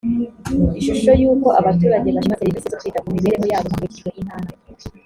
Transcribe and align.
ishusho 0.79 1.11
y 1.21 1.23
uko 1.33 1.47
abaturage 1.59 2.07
bashima 2.15 2.39
serivisi 2.39 2.71
zo 2.71 2.77
kwita 2.81 3.03
ku 3.03 3.09
mibereho 3.15 3.45
yabo 3.51 3.67
hakurikijwe 3.71 4.09
intara 4.19 4.49